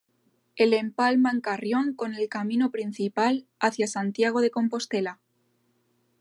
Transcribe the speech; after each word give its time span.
El 0.55 0.73
empalma 0.73 1.29
en 1.29 1.41
Carrión 1.41 1.93
con 1.93 2.15
el 2.15 2.27
camino 2.27 2.71
principal 2.71 3.45
hacia 3.59 3.85
Santiago 3.85 4.41
de 4.41 4.49
Compostela. 4.49 5.19